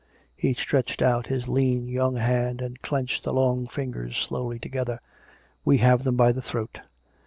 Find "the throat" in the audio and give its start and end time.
6.31-6.79